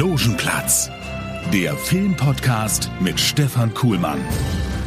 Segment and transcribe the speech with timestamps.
[0.00, 0.90] Logenplatz,
[1.52, 4.18] der Filmpodcast mit Stefan Kuhlmann.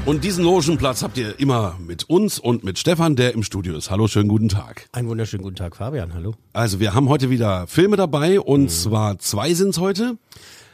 [0.08, 3.92] Und diesen Logenplatz habt ihr immer mit uns und mit Stefan, der im Studio ist.
[3.92, 4.88] Hallo, schönen guten Tag.
[4.92, 6.16] Einen wunderschönen guten Tag, Fabian.
[6.16, 6.34] Hallo.
[6.54, 10.18] Also wir haben heute wieder Filme dabei und zwar zwei sind's heute,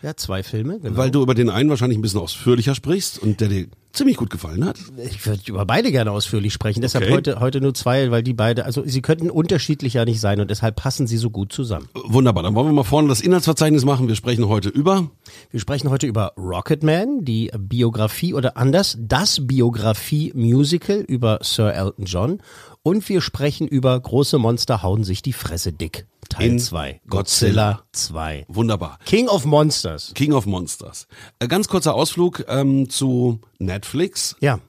[0.03, 0.95] Ja, zwei Filme, genau.
[0.95, 4.29] weil du über den einen wahrscheinlich ein bisschen ausführlicher sprichst und der dir ziemlich gut
[4.29, 4.77] gefallen hat.
[5.03, 6.81] ich würde über beide gerne ausführlich sprechen.
[6.81, 7.13] Deshalb Okay.
[7.13, 10.75] heute, heute nur zwei, weil die beide, also sie könnten unterschiedlicher nicht sein und deshalb
[10.75, 11.89] passen sie so gut zusammen.
[11.93, 14.07] Wunderbar, dann wollen wir mal vorne das Inhaltsverzeichnis machen.
[14.07, 15.09] Wir sprechen heute über
[15.51, 22.41] Wir sprechen heute über Rocketman, die Biografie oder anders, das Biografie-Musical über Sir Elton John.
[22.83, 26.05] Und wir sprechen über große Monster hauen sich die Fresse dick.
[26.29, 27.01] Teil In 2.
[27.07, 27.83] Godzilla.
[27.83, 28.45] Godzilla 2.
[28.47, 28.99] wunderbar.
[29.05, 30.13] King of Monsters.
[30.13, 31.07] King of Monsters.
[31.39, 34.35] Äh, ganz kurzer Ausflug ähm, zu Netflix.
[34.39, 34.59] Ja.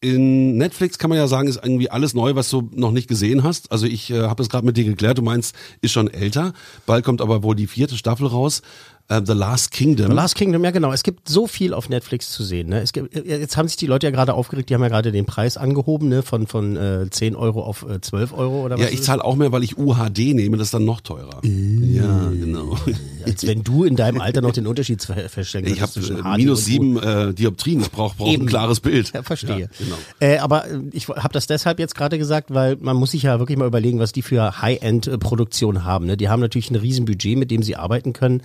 [0.00, 3.42] In Netflix kann man ja sagen, ist irgendwie alles neu, was du noch nicht gesehen
[3.42, 3.72] hast.
[3.72, 5.18] Also ich äh, habe es gerade mit dir geklärt.
[5.18, 6.52] Du meinst, ist schon älter.
[6.86, 8.62] Bald kommt aber wohl die vierte Staffel raus.
[9.10, 10.08] Äh, The Last Kingdom.
[10.08, 10.92] The Last Kingdom, ja genau.
[10.92, 12.68] Es gibt so viel auf Netflix zu sehen.
[12.68, 12.80] Ne?
[12.80, 15.24] Es gibt, jetzt haben sich die Leute ja gerade aufgeregt, die haben ja gerade den
[15.24, 16.22] Preis angehoben, ne?
[16.22, 18.82] von, von äh, 10 Euro auf äh, 12 Euro oder was.
[18.84, 20.58] ja, ich zahle auch mehr, weil ich UHD nehme.
[20.58, 21.40] Das ist dann noch teurer.
[21.42, 22.76] Ja, genau.
[23.24, 26.64] Als wenn du in deinem Alter noch den Unterschied ver- feststellen Ich habe äh, minus
[26.66, 27.80] sieben äh, Dioptrien.
[27.80, 29.12] Ich brauche brauch ein klares Bild.
[29.14, 29.58] Ja, verstehe.
[29.60, 29.96] Ja, genau.
[30.20, 33.38] äh, aber äh, ich habe das deshalb jetzt gerade gesagt, weil man muss sich ja
[33.38, 36.06] wirklich mal überlegen, was die für High-End-Produktionen haben.
[36.06, 36.16] Ne?
[36.16, 38.42] Die haben natürlich ein Riesenbudget, mit dem sie arbeiten können.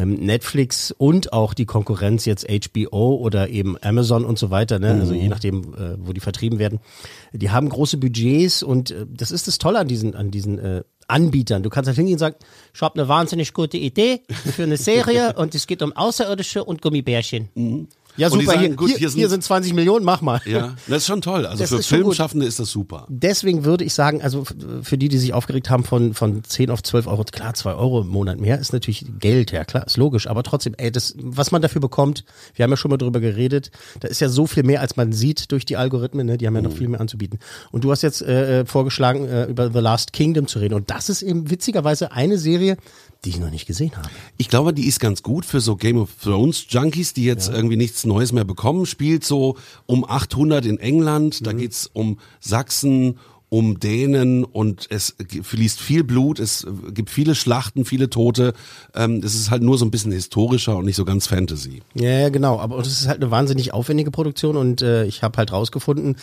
[0.00, 4.92] Ähm, Netflix und auch die Konkurrenz jetzt HBO oder eben Amazon und so weiter, ne?
[4.92, 6.80] also je nachdem, äh, wo die vertrieben werden.
[7.32, 10.82] Die haben große Budgets und äh, das ist das Tolle an diesen, an diesen äh,
[11.06, 11.62] Anbietern.
[11.62, 12.36] Du kannst halt hingehen und sagen,
[12.72, 14.22] ich habe eine wahnsinnig gute Idee
[14.56, 17.88] für eine Serie und es geht um Außerirdische und Gummibärchen.
[18.20, 20.40] Ja, super, sagen, hier, gut, hier, hier hier, sind- sind 20 Millionen, mach mal.
[20.44, 21.46] Ja, das ist schon toll.
[21.46, 21.82] Also Das für.
[21.96, 23.06] Filmschaffende ist das super.
[23.08, 24.44] Deswegen würde ich sagen, also
[24.82, 28.02] für die, die sich aufgeregt haben von, von 10 auf 12 Euro, klar, 2 Euro
[28.02, 31.50] im Monat mehr ist natürlich Geld, ja klar, ist logisch, aber trotzdem, ey, das, was
[31.50, 33.70] man dafür bekommt, wir haben ja schon mal drüber geredet,
[34.00, 36.36] da ist ja so viel mehr, als man sieht durch die Algorithmen, ne?
[36.38, 36.68] die haben ja Mhm.
[36.68, 37.38] noch viel mehr anzubieten.
[37.72, 40.90] Und du hast jetzt äh, äh, vorgeschlagen, äh, über The Last Kingdom zu reden und
[40.90, 42.76] das ist eben witzigerweise eine Serie,
[43.24, 44.08] die ich noch nicht gesehen habe.
[44.38, 47.76] Ich glaube, die ist ganz gut für so Game of Thrones Junkies, die jetzt irgendwie
[47.76, 48.86] nichts Neues mehr bekommen.
[48.86, 51.40] Spielt so um 800 in England.
[51.40, 51.44] Mhm.
[51.44, 53.18] Da geht's um Sachsen,
[53.50, 56.38] um Dänen und es fließt viel Blut.
[56.38, 58.54] Es gibt viele Schlachten, viele Tote.
[58.94, 61.82] Ähm, das ist halt nur so ein bisschen historischer und nicht so ganz Fantasy.
[61.94, 62.60] Ja, genau.
[62.60, 66.16] Aber es ist halt eine wahnsinnig aufwendige Produktion und äh, ich habe halt rausgefunden,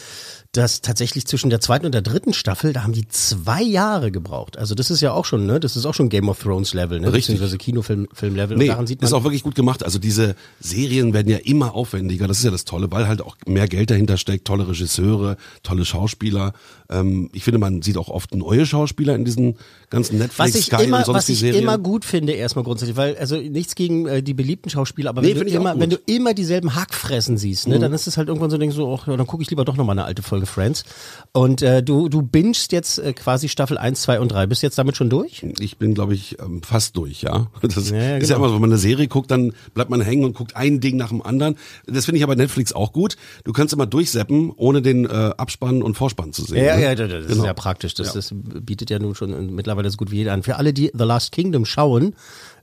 [0.54, 4.58] dass tatsächlich zwischen der zweiten und der dritten Staffel, da haben die zwei Jahre gebraucht.
[4.58, 7.00] Also das ist ja auch schon, ne, das ist auch schon Game of Thrones Level,
[7.02, 7.36] ne, Richtig.
[7.36, 8.56] beziehungsweise Kinofilm Film Level.
[8.58, 9.84] Nee, und daran sieht man ist auch wirklich gut gemacht.
[9.84, 12.28] Also diese Serien werden ja immer aufwendiger.
[12.28, 14.46] Das ist ja das Tolle, weil halt auch mehr Geld dahinter steckt.
[14.46, 16.54] Tolle Regisseure, tolle Schauspieler.
[16.90, 19.56] Ähm, ich finde, man sieht auch oft neue Schauspieler in diesen
[19.90, 21.64] ganzen Netflix, was ich Sky immer, und sonst was ich Serien.
[21.64, 25.36] immer gut finde, erstmal grundsätzlich, weil also nichts gegen äh, die beliebten Schauspieler, aber Nee,
[25.36, 25.76] wenn, du immer.
[25.76, 25.80] Mhm.
[25.80, 28.94] wenn du immer dieselben Hackfressen siehst, ne, dann ist es halt irgendwann so, denkst du,
[28.94, 30.84] ach, ja, dann gucke ich lieber doch nochmal eine alte Folge Friends.
[31.32, 34.48] Und äh, du du bingst jetzt äh, quasi Staffel 1, 2 und 3.
[34.48, 35.46] Bist du jetzt damit schon durch?
[35.60, 37.48] Ich bin, glaube ich, ähm, fast durch, ja.
[37.62, 38.38] Das Ja, ja, ist ja genau.
[38.38, 40.98] immer so, wenn man eine Serie guckt, dann bleibt man hängen und guckt ein Ding
[40.98, 41.56] nach dem anderen.
[41.86, 43.16] Das finde ich aber Netflix auch gut.
[43.44, 46.64] Du kannst immer durchseppen, ohne den äh, Abspann und Vorspann zu sehen.
[46.64, 46.84] Ja, ne?
[46.84, 47.44] ja, das, das Genau.
[47.44, 47.94] ist ja praktisch.
[47.94, 50.44] Das, das bietet ja nun schon mittlerweile so gut wie jeder an.
[50.44, 52.16] Für alle, die The Last Kingdom schauen,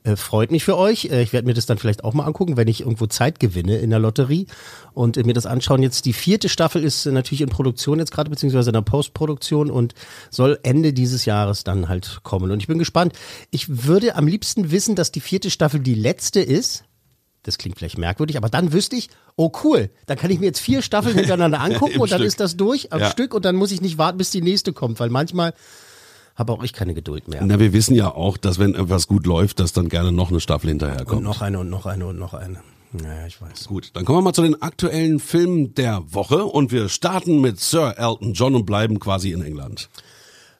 [0.05, 1.07] äh, freut mich für euch.
[1.07, 3.79] Äh, ich werde mir das dann vielleicht auch mal angucken, wenn ich irgendwo Zeit gewinne
[3.79, 4.47] in der Lotterie
[4.93, 5.83] und äh, mir das anschauen.
[5.83, 9.95] Jetzt die vierte Staffel ist natürlich in Produktion jetzt gerade, beziehungsweise in der Postproduktion und
[10.31, 12.51] soll Ende dieses Jahres dann halt kommen.
[12.51, 13.15] Und ich bin gespannt.
[13.51, 16.85] Ich würde am liebsten wissen, dass die vierte Staffel die letzte ist.
[17.45, 20.61] Das klingt vielleicht merkwürdig, aber dann wüsste ich, oh cool, dann kann ich mir jetzt
[20.61, 22.27] vier Staffeln hintereinander angucken und dann Stück.
[22.27, 23.11] ist das durch am Ja.
[23.11, 25.55] Stück und dann muss ich nicht warten, bis die nächste kommt, weil manchmal
[26.37, 27.43] habe auch ich keine Geduld mehr.
[27.45, 30.41] Na, wir wissen ja auch, dass wenn etwas gut läuft, dass dann gerne noch eine
[30.41, 31.19] Staffel hinterherkommt.
[31.19, 32.61] Und noch eine und noch eine und noch eine.
[32.93, 33.67] Naja, ich weiß.
[33.69, 37.61] Gut, dann kommen wir mal zu den aktuellen Filmen der Woche und wir starten mit
[37.61, 39.89] Sir Elton John und bleiben quasi in England.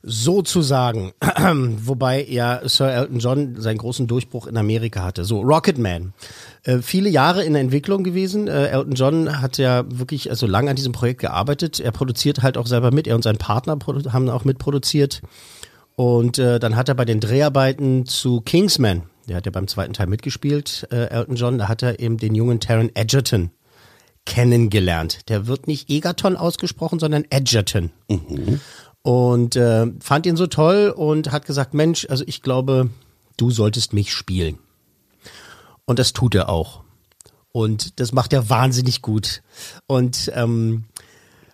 [0.05, 1.13] Sozusagen.
[1.85, 5.25] Wobei ja Sir Elton John seinen großen Durchbruch in Amerika hatte.
[5.25, 6.13] So, Rocketman.
[6.63, 8.49] Äh, viele Jahre in der Entwicklung gewesen.
[8.49, 11.81] Äh, Elton John hat ja wirklich also lang an diesem Projekt gearbeitet.
[11.81, 13.07] Er produziert halt auch selber mit.
[13.07, 13.79] Er und sein Partner
[14.13, 15.23] haben auch mitproduziert.
[15.97, 19.93] Und äh, dann hat er bei den Dreharbeiten zu Kingsman, der hat ja beim zweiten
[19.93, 23.51] Teil mitgespielt, äh, Elton John, da hat er eben den jungen Taron Egerton
[24.27, 25.29] kennengelernt.
[25.29, 27.91] Der wird nicht Egerton ausgesprochen, sondern Edgerton.
[28.09, 28.61] Mhm.
[29.05, 32.89] Und äh, fand ihn so toll und hat gesagt, Mensch, also ich glaube,
[33.37, 34.59] du solltest mich spielen.
[35.85, 36.83] Und das tut er auch.
[37.53, 39.43] Und das macht er wahnsinnig gut.
[39.87, 40.85] Und ähm,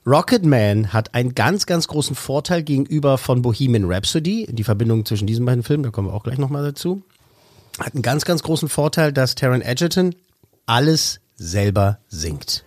[0.07, 4.47] Rocketman hat einen ganz, ganz großen Vorteil gegenüber von Bohemian Rhapsody.
[4.49, 7.03] Die Verbindung zwischen diesen beiden Filmen, da kommen wir auch gleich nochmal dazu.
[7.81, 10.15] Hat einen ganz, ganz großen Vorteil, dass Taron Egerton
[10.67, 12.65] alles selber singt.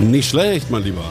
[0.00, 1.04] Nicht schlecht, mein Lieber.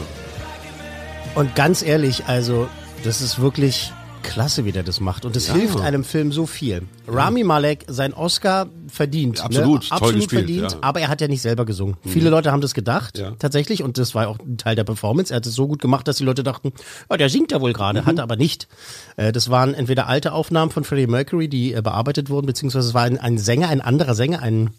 [1.36, 2.68] Und ganz ehrlich, also,
[3.04, 5.26] das ist wirklich klasse, wie der das macht.
[5.26, 5.56] Und das ja.
[5.56, 6.84] hilft einem Film so viel.
[7.08, 7.14] Ja.
[7.14, 9.44] Rami Malek, sein Oscar verdient.
[9.44, 9.92] Absolut, ne?
[9.92, 10.72] absolut gespielt, verdient.
[10.74, 10.78] Ja.
[10.82, 11.98] Aber er hat ja nicht selber gesungen.
[12.04, 12.10] Mhm.
[12.10, 13.84] Viele Leute haben das gedacht, tatsächlich.
[13.84, 15.34] Und das war auch ein Teil der Performance.
[15.34, 16.72] Er hat es so gut gemacht, dass die Leute dachten,
[17.10, 18.02] oh, der singt ja wohl gerade.
[18.02, 18.06] Mhm.
[18.06, 18.68] Hat er aber nicht.
[19.18, 22.94] Äh, das waren entweder alte Aufnahmen von Freddie Mercury, die äh, bearbeitet wurden, beziehungsweise es
[22.94, 24.72] war ein, ein Sänger, ein anderer Sänger, ein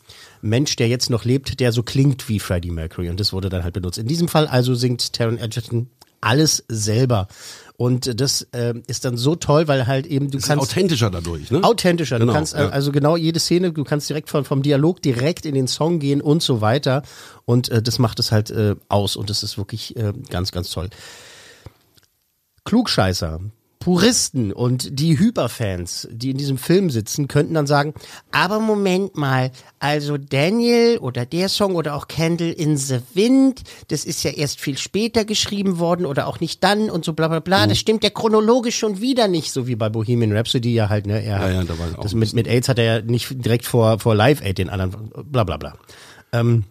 [0.42, 3.10] Mensch, der jetzt noch lebt, der so klingt wie Freddie Mercury.
[3.10, 3.98] Und das wurde dann halt benutzt.
[3.98, 5.88] In diesem Fall also singt Taron Egerton
[6.20, 7.28] alles selber.
[7.76, 11.50] Und das äh, ist dann so toll, weil halt eben du ist kannst authentischer dadurch,
[11.50, 11.64] ne?
[11.64, 12.18] Authentischer.
[12.18, 12.68] Genau, du kannst ja.
[12.68, 16.20] also genau jede Szene, du kannst direkt von, vom Dialog direkt in den Song gehen
[16.20, 17.02] und so weiter.
[17.46, 20.70] Und äh, das macht es halt äh, aus und das ist wirklich äh, ganz, ganz
[20.70, 20.90] toll.
[22.64, 23.40] Klugscheißer.
[23.80, 27.94] Puristen und die Hyperfans, die in diesem Film sitzen, könnten dann sagen,
[28.30, 34.04] aber Moment mal, also Daniel oder der Song oder auch Candle in the Wind, das
[34.04, 37.40] ist ja erst viel später geschrieben worden oder auch nicht dann und so bla bla
[37.40, 37.64] bla.
[37.64, 37.70] Mhm.
[37.70, 41.22] Das stimmt ja chronologisch schon wieder nicht, so wie bei Bohemian Rhapsody ja halt, ne?
[41.24, 43.98] Er, ja, ja, da war das mit, mit AIDS hat er ja nicht direkt vor,
[43.98, 45.72] vor Live Aid den anderen, bla bla bla.
[46.32, 46.64] Ähm,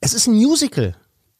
[0.00, 0.94] es ist ein Musical.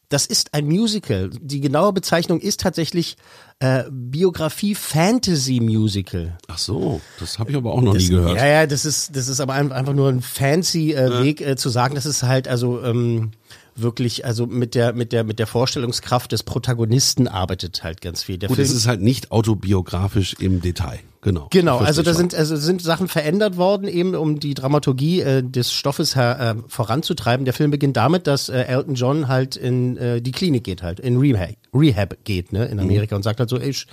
[0.09, 1.29] Das ist ein Musical.
[1.39, 3.15] Die genaue Bezeichnung ist tatsächlich
[3.59, 6.35] äh, Biografie Fantasy Musical.
[6.47, 8.37] Ach so, das habe ich aber auch noch das, nie gehört.
[8.37, 11.23] Ja, ja, das ist das ist aber einfach nur ein fancy äh, ja.
[11.23, 13.31] Weg äh, zu sagen, das ist halt also ähm,
[13.81, 18.37] wirklich also mit der mit der mit der Vorstellungskraft des Protagonisten arbeitet halt ganz viel.
[18.37, 20.99] Der Gut, Film, es ist halt nicht autobiografisch im Detail.
[21.21, 21.47] Genau.
[21.49, 25.73] Genau, also da sind also sind Sachen verändert worden, eben um die Dramaturgie äh, des
[25.73, 27.43] Stoffes her, äh, voranzutreiben.
[27.43, 31.01] Der Film beginnt damit, dass äh, Elton John halt in äh, die Klinik geht, halt
[31.01, 32.83] in Rehab, Rehab geht, ne, in mhm.
[32.83, 33.17] Amerika mhm.
[33.17, 33.87] und sagt halt so, ich,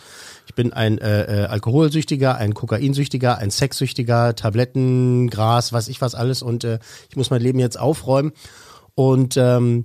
[0.46, 6.14] ich bin ein äh, äh, Alkoholsüchtiger, ein Kokainsüchtiger, ein Sexsüchtiger, Tabletten, Gras, was ich was
[6.14, 6.78] alles und äh,
[7.10, 8.32] ich muss mein Leben jetzt aufräumen.
[8.96, 9.84] Und ähm,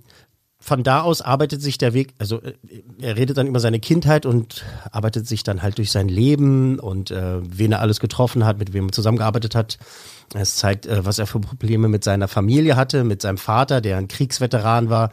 [0.63, 2.53] von da aus arbeitet sich der Weg, also äh,
[3.01, 7.11] er redet dann über seine Kindheit und arbeitet sich dann halt durch sein Leben und
[7.11, 9.79] äh, wen er alles getroffen hat, mit wem er zusammengearbeitet hat.
[10.33, 13.97] Es zeigt, äh, was er für Probleme mit seiner Familie hatte, mit seinem Vater, der
[13.97, 15.09] ein Kriegsveteran war,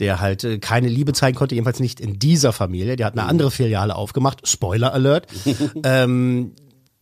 [0.00, 2.96] der halt äh, keine Liebe zeigen konnte, jedenfalls nicht in dieser Familie.
[2.96, 4.48] Der hat eine andere Filiale aufgemacht.
[4.48, 5.26] Spoiler Alert.
[5.84, 6.52] ähm,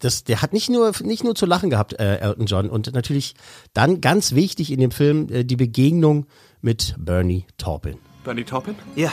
[0.04, 2.68] das, der hat nicht nur nicht nur zu lachen gehabt, äh, Elton John.
[2.68, 3.34] Und natürlich
[3.72, 6.26] dann ganz wichtig in dem Film äh, die Begegnung
[6.60, 7.96] mit Bernie Taupin.
[8.24, 8.74] Bernie Taupin?
[8.94, 9.12] Ja.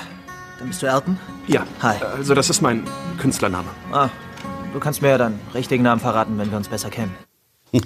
[0.60, 1.18] Dann bist du Elton?
[1.48, 1.66] Ja.
[1.82, 1.98] Hi.
[2.04, 2.84] Also das ist mein
[3.18, 3.70] Künstlername.
[3.92, 4.10] Ah,
[4.74, 7.16] du kannst mir ja deinen richtigen Namen verraten, wenn wir uns besser kennen.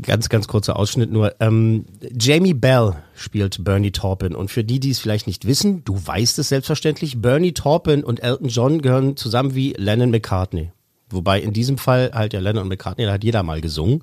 [0.00, 1.34] Ganz, ganz kurzer Ausschnitt nur.
[1.40, 1.84] Ähm,
[2.18, 4.34] Jamie Bell spielt Bernie Taupin.
[4.34, 8.22] Und für die, die es vielleicht nicht wissen, du weißt es selbstverständlich, Bernie Taupin und
[8.22, 10.72] Elton John gehören zusammen wie Lennon McCartney.
[11.14, 14.02] Wobei in diesem Fall halt ja Lennon und McCartney, da hat jeder mal gesungen.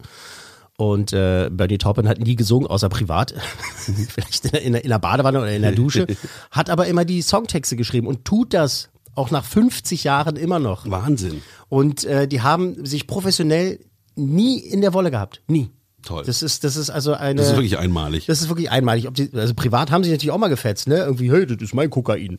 [0.77, 3.35] Und äh, Bernie Taupin hat nie gesungen, außer privat.
[4.09, 6.07] Vielleicht in, in, in der Badewanne oder in der Dusche.
[6.51, 10.89] Hat aber immer die Songtexte geschrieben und tut das auch nach 50 Jahren immer noch.
[10.89, 11.43] Wahnsinn.
[11.69, 13.79] Und äh, die haben sich professionell
[14.15, 15.43] nie in der Wolle gehabt.
[15.47, 15.69] Nie.
[16.03, 16.23] Toll.
[16.25, 17.35] Das ist, das ist also eine.
[17.35, 18.25] Das ist wirklich einmalig.
[18.25, 19.07] Das ist wirklich einmalig.
[19.07, 20.97] Ob die, also privat haben sie natürlich auch mal gefetzt, ne?
[20.97, 22.37] Irgendwie, hey, das ist mein Kokain.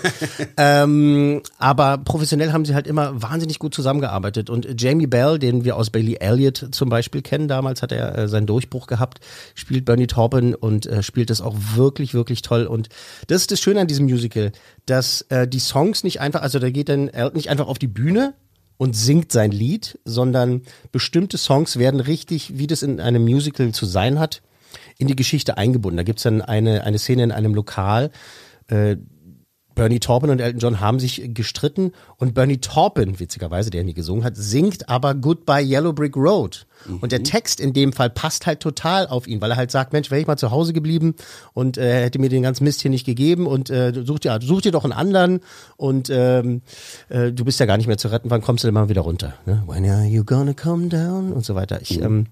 [0.56, 4.48] ähm, aber professionell haben sie halt immer wahnsinnig gut zusammengearbeitet.
[4.48, 8.28] Und Jamie Bell, den wir aus Bailey Elliott zum Beispiel kennen, damals hat er äh,
[8.28, 9.18] seinen Durchbruch gehabt,
[9.56, 12.66] spielt Bernie Taupin und äh, spielt das auch wirklich, wirklich toll.
[12.66, 12.90] Und
[13.26, 14.52] das ist das Schöne an diesem Musical,
[14.86, 17.88] dass äh, die Songs nicht einfach, also da geht dann Elton nicht einfach auf die
[17.88, 18.34] Bühne,
[18.80, 23.84] und singt sein Lied, sondern bestimmte Songs werden richtig, wie das in einem Musical zu
[23.84, 24.40] sein hat,
[24.96, 25.98] in die Geschichte eingebunden.
[25.98, 28.10] Da gibt's dann eine, eine Szene in einem Lokal,
[28.68, 28.96] äh,
[29.74, 34.24] Bernie Taupin und Elton John haben sich gestritten und Bernie Taupin, witzigerweise, der nie gesungen
[34.24, 36.66] hat, singt aber Goodbye Yellow Brick Road.
[37.00, 39.92] Und der Text in dem Fall passt halt total auf ihn, weil er halt sagt,
[39.92, 41.14] Mensch, wäre ich mal zu Hause geblieben
[41.52, 44.62] und äh, hätte mir den ganzen Mist hier nicht gegeben und äh, such dir, such
[44.62, 45.40] dir doch einen anderen
[45.76, 46.62] und ähm,
[47.10, 49.02] äh, du bist ja gar nicht mehr zu retten, wann kommst du denn mal wieder
[49.02, 49.34] runter?
[49.44, 49.62] Ne?
[49.66, 51.32] When are you gonna come down?
[51.32, 51.80] Und so weiter.
[51.82, 52.26] Ich, ähm,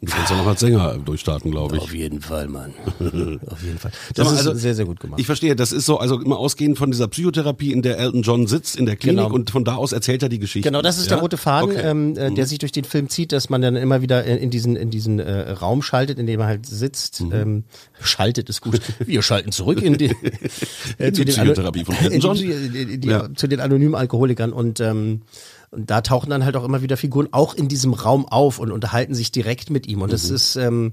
[0.00, 1.82] Du kannst ja noch als Sänger durchstarten, glaube ich.
[1.82, 2.72] auf jeden Fall, Mann.
[3.46, 3.90] auf jeden Fall.
[4.14, 5.18] Das mal, ist also, sehr, sehr gut gemacht.
[5.20, 8.46] Ich verstehe, das ist so, also immer ausgehend von dieser Psychotherapie, in der Elton John
[8.46, 9.34] sitzt in der Klinik Genau.
[9.34, 10.68] und von da aus erzählt er die Geschichte.
[10.68, 11.14] Genau, das ist ja?
[11.16, 11.80] der rote Faden, Okay.
[11.84, 14.50] ähm, äh, der sich durch den Film zieht, dass man dann immer wieder in, in
[14.50, 17.20] diesen in diesen äh, Raum schaltet, in dem er halt sitzt.
[17.32, 17.64] Ähm,
[18.00, 18.80] schaltet ist gut.
[19.04, 20.06] Wir schalten zurück in die,
[20.98, 22.36] äh, In die den Psychotherapie von Elton John.
[22.36, 23.28] Die, die, Ja.
[23.34, 25.22] zu den anonymen Alkoholikern und ähm,
[25.70, 28.72] und da tauchen dann halt auch immer wieder Figuren auch in diesem Raum auf und
[28.72, 30.00] unterhalten sich direkt mit ihm.
[30.02, 30.12] Und Mhm.
[30.12, 30.92] das ist ähm,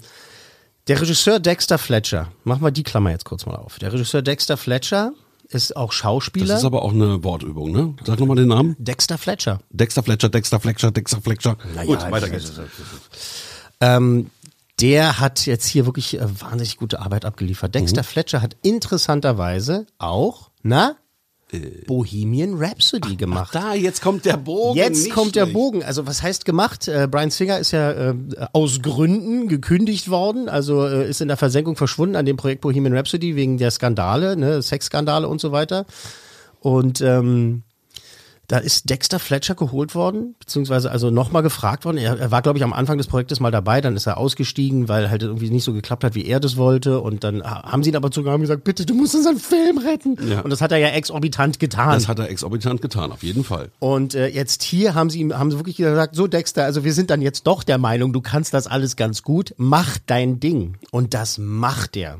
[0.87, 2.31] der Regisseur Dexter Fletcher.
[2.43, 3.79] Machen wir die Klammer jetzt kurz mal auf.
[3.79, 5.13] Der Regisseur Dexter Fletcher
[5.47, 6.47] ist auch Schauspieler.
[6.47, 7.93] Das ist aber auch eine Wortübung, ne?
[8.03, 8.75] Sag nochmal den Namen.
[8.79, 9.59] Dexter Fletcher.
[9.69, 11.57] Dexter Fletcher, Dexter Fletcher, Dexter Fletcher.
[11.85, 12.51] Gut, weiter geht's.
[13.81, 14.29] Ähm,
[14.81, 17.75] der hat jetzt hier wirklich äh, wahnsinnig gute Arbeit abgeliefert.
[17.75, 18.05] Dexter Mhm.
[18.05, 20.95] Fletcher hat interessanterweise auch, na.
[21.87, 23.53] Bohemian Rhapsody gemacht.
[23.53, 24.77] Da, jetzt kommt der Bogen.
[24.77, 25.45] Jetzt kommt der.
[25.45, 25.83] Bogen.
[25.83, 26.87] Also was heißt gemacht?
[26.87, 28.15] Äh, Brian Singer ist ja äh,
[28.53, 32.95] aus Gründen gekündigt worden, also äh, ist in der Versenkung verschwunden an dem Projekt Bohemian
[32.95, 35.85] Rhapsody wegen der Skandale, ne, Sexskandale und so weiter.
[36.59, 37.63] Und ähm,
[38.47, 41.97] da ist Dexter Fletcher geholt worden, beziehungsweise also nochmal gefragt worden.
[41.97, 44.87] Er, er war, glaube ich, am Anfang des Projektes mal dabei, dann ist er ausgestiegen,
[44.87, 46.99] weil halt irgendwie nicht so geklappt hat, wie er das wollte.
[47.01, 50.17] Und dann ha- haben sie ihn aber sogar gesagt, bitte, du musst unseren Film retten.
[50.29, 50.41] Ja.
[50.41, 51.93] Und das hat er ja exorbitant getan.
[51.93, 53.69] Das hat er exorbitant getan, auf jeden Fall.
[53.79, 56.93] Und äh, jetzt hier haben sie ihm haben sie wirklich gesagt, so Dexter, also wir
[56.93, 60.75] sind dann jetzt doch der Meinung, du kannst das alles ganz gut, mach dein Ding.
[60.91, 62.17] Und das macht er.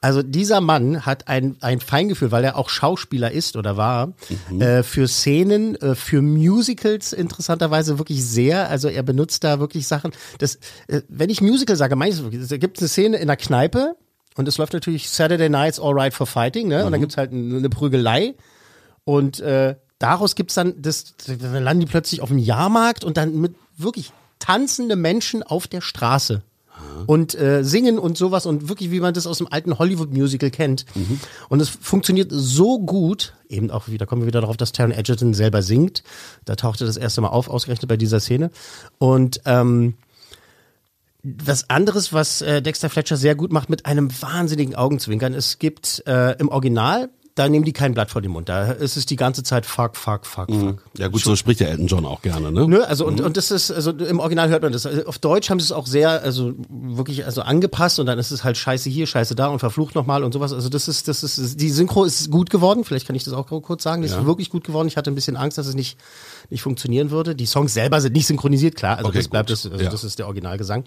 [0.00, 4.12] Also dieser Mann hat ein, ein Feingefühl, weil er auch Schauspieler ist oder war,
[4.60, 8.68] äh, für Szenen, äh, für Musicals interessanterweise wirklich sehr.
[8.68, 10.12] Also er benutzt da wirklich Sachen.
[10.38, 13.96] Das, äh, wenn ich Musical sage, meine ich es gibt eine Szene in der Kneipe
[14.36, 16.84] und es läuft natürlich Saturday Nights All Right for Fighting, ne?
[16.84, 18.36] Und dann gibt's halt eine eine Prügelei.
[19.02, 23.40] Und äh, daraus gibt's dann, das, dann landen die plötzlich auf dem Jahrmarkt und dann
[23.40, 26.42] mit wirklich tanzende Menschen auf der Straße.
[27.06, 30.84] Und äh, singen und sowas und wirklich, wie man das aus dem alten Hollywood-Musical kennt.
[31.48, 35.34] Und es funktioniert so gut, eben auch wieder, kommen wir wieder darauf, dass Taron Egerton
[35.34, 36.02] selber singt.
[36.44, 38.50] Da tauchte das erste Mal auf, ausgerechnet bei dieser Szene.
[38.98, 39.94] Und ähm,
[41.22, 45.34] was anderes, was äh, Dexter Fletcher sehr gut macht, mit einem wahnsinnigen Augenzwinkern.
[45.34, 48.48] Es gibt äh, im Original, da nehmen die kein Blatt vor den Mund.
[48.48, 50.82] Da ist es die ganze Zeit fuck, fuck, fuck, fuck.
[50.96, 52.66] Ja gut, so spricht der Elton John auch gerne, ne?
[52.66, 54.86] Ne, also und, und das ist, also im Original hört man das.
[54.86, 58.30] Also Auf Deutsch haben sie es auch sehr, also wirklich also angepasst und dann ist
[58.30, 60.52] es halt scheiße hier, scheiße da und verflucht nochmal und sowas.
[60.52, 63.46] Also das ist, das ist, die Synchro ist gut geworden, vielleicht kann ich das auch
[63.46, 64.02] kurz sagen.
[64.02, 64.88] Die ist wirklich gut geworden.
[64.88, 65.98] Ich hatte ein bisschen Angst, dass es nicht,
[66.50, 67.34] nicht funktionieren würde.
[67.34, 68.96] Die Songs selber sind nicht synchronisiert, klar.
[68.98, 69.90] Also Okay, das bleibt das, also Ja.
[69.90, 70.84] das ist der Originalgesang.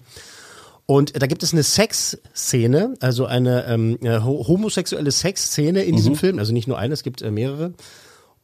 [0.92, 6.16] Und da gibt es eine Sexszene, also eine ähm, äh, ho- homosexuelle Sexszene in diesem
[6.16, 7.72] Film, also nicht nur eine, es gibt äh, mehrere.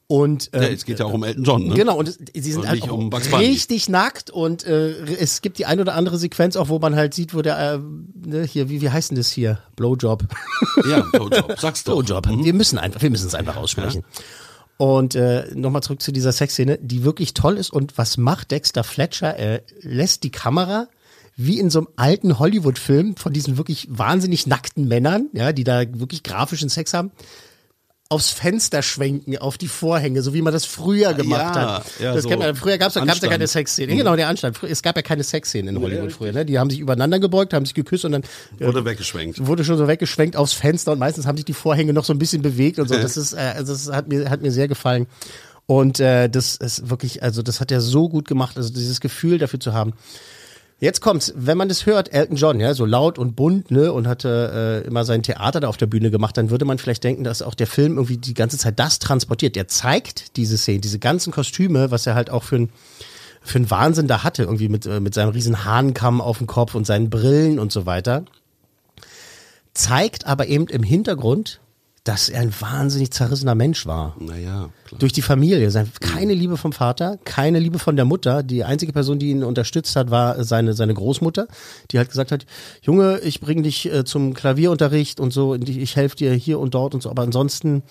[0.06, 1.74] Und äh, Ja, es geht ja auch um Elton John, ne?
[1.74, 5.58] Genau, und es, sie sind Und halt auch um richtig nackt und äh, es gibt
[5.58, 7.78] die ein oder andere Sequenz auch, wo man halt sieht, wo der, äh,
[8.26, 9.58] ne, hier, wie, wie heißt denn das hier?
[9.76, 10.24] Blowjob.
[10.88, 12.02] Ja, Blowjob, sag's doch.
[12.02, 12.28] Blowjob.
[12.42, 14.04] Wir müssen einfach, wir müssen es einfach aussprechen.
[14.78, 17.70] Und äh, nochmal zurück zu dieser Sexszene, die wirklich toll ist.
[17.70, 19.36] Und was macht Dexter Fletcher?
[19.36, 20.88] Er lässt die Kamera
[21.38, 25.84] wie in so einem alten Hollywood-Film von diesen wirklich wahnsinnig nackten Männern, ja, die da
[25.88, 27.12] wirklich grafischen Sex haben,
[28.08, 31.84] aufs Fenster schwenken, auf die Vorhänge, so wie man das früher gemacht ja, hat.
[32.00, 33.38] ja, das so kennt man, früher gab es ja keine Anstand.
[33.38, 33.46] Mhm.
[33.46, 33.94] Sexszene.
[33.96, 34.60] Genau, der Anstand.
[34.64, 36.32] Es gab ja keine Sexszenen in Hollywood früher.
[36.32, 36.44] Ne?
[36.44, 38.24] Die haben sich übereinander gebeugt, haben sich geküsst und dann
[38.58, 39.46] Wurde weggeschwenkt.
[39.46, 42.18] wurde schon so weggeschwenkt aufs Fenster und meistens haben sich die Vorhänge noch so ein
[42.18, 42.94] bisschen bewegt und so.
[42.94, 45.06] Das ist, äh, also das hat mir, hat mir sehr gefallen.
[45.66, 49.38] Und äh, das ist wirklich, also das hat er so gut gemacht, also dieses Gefühl
[49.38, 49.92] dafür zu haben.
[50.80, 54.06] Jetzt kommt's, wenn man das hört, Elton John, ja, so laut und bunt, ne, und
[54.06, 57.24] hatte äh, immer sein Theater da auf der Bühne gemacht, dann würde man vielleicht denken,
[57.24, 59.56] dass auch der Film irgendwie die ganze Zeit das transportiert.
[59.56, 62.68] Der zeigt diese Szene, diese ganzen Kostüme, was er halt auch für ein
[63.40, 66.74] für einen Wahnsinn da hatte, irgendwie mit, äh, mit seinem riesen Hahnkamm auf dem Kopf
[66.74, 68.24] und seinen Brillen und so weiter.
[69.74, 71.60] Zeigt aber eben im Hintergrund,
[72.08, 74.16] dass er ein wahnsinnig zerrissener Mensch war.
[74.18, 74.98] Naja, klar.
[74.98, 75.70] Durch die Familie.
[76.00, 78.42] Keine Liebe vom Vater, keine Liebe von der Mutter.
[78.42, 81.48] Die einzige Person, die ihn unterstützt hat, war seine, seine Großmutter,
[81.90, 82.46] die halt gesagt hat,
[82.80, 86.58] Junge, ich bringe dich äh, zum Klavierunterricht und so, und ich, ich helfe dir hier
[86.60, 87.10] und dort und so.
[87.10, 87.82] Aber ansonsten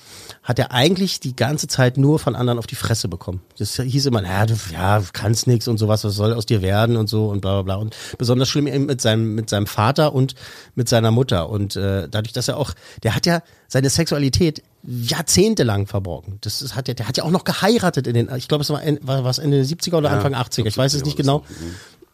[0.42, 3.42] hat er eigentlich die ganze Zeit nur von anderen auf die Fresse bekommen.
[3.60, 6.98] Das hieß immer, ja, du ja, kannst nix und sowas, was soll aus dir werden
[6.98, 7.76] und so und bla bla bla.
[7.76, 10.34] Und besonders schlimm eben mit seinem, mit seinem Vater und
[10.74, 11.52] mit seiner Mutter.
[11.52, 16.38] Und äh, dadurch, dass er auch, der hat ja seine Sexualität jahrzehntelang verborgen.
[16.42, 18.70] Das ist, hat, der, der hat ja auch noch geheiratet in den, ich glaube, es
[18.70, 21.44] war, en- war was Ende der 70er oder Anfang 80er, ich weiß es nicht genau.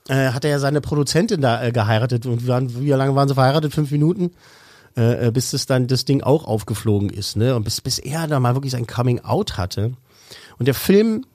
[0.07, 3.27] Äh, hat er ja seine Produzentin da äh, geheiratet und wie, waren, wie lange waren
[3.27, 3.73] sie verheiratet?
[3.73, 4.31] Fünf Minuten?
[4.97, 7.55] Äh, äh, bis das dann das Ding auch aufgeflogen ist, ne?
[7.55, 9.93] Und bis, bis er da mal wirklich sein Coming Out hatte.
[10.57, 11.25] Und der Film,